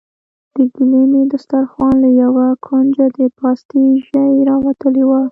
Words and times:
د 0.53 0.55
ګيلمي 0.75 1.21
دسترخوان 1.33 1.95
له 2.03 2.09
يوه 2.21 2.47
کونجه 2.65 3.05
د 3.17 3.19
پاستي 3.37 3.83
ژۍ 4.07 4.33
راوتلې 4.49 5.03
وه. 5.09 5.21